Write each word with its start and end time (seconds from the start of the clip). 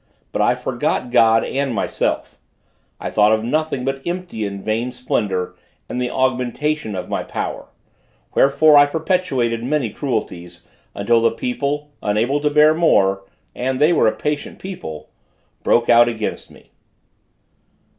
But 0.31 0.41
I 0.41 0.55
forgot 0.55 1.11
God 1.11 1.43
and 1.43 1.75
myself; 1.75 2.35
I 2.99 3.11
thought 3.11 3.31
of 3.33 3.43
nothing 3.43 3.85
but 3.85 4.01
empty 4.03 4.47
and 4.47 4.59
vain 4.65 4.91
splendor, 4.91 5.53
and 5.87 6.01
the 6.01 6.09
augmentation 6.09 6.95
of 6.95 7.07
my 7.07 7.21
power; 7.21 7.67
wherefore 8.33 8.77
I 8.77 8.87
perpetrated 8.87 9.63
many 9.63 9.91
cruelties, 9.91 10.63
until 10.95 11.21
the 11.21 11.29
people, 11.29 11.91
unable 12.01 12.39
to 12.39 12.49
bear 12.49 12.73
more, 12.73 13.25
(and 13.53 13.77
they 13.79 13.93
were 13.93 14.07
a 14.07 14.15
patient 14.15 14.57
people,) 14.57 15.11
broke 15.61 15.87
out 15.87 16.07
against 16.09 16.49
me. 16.49 16.71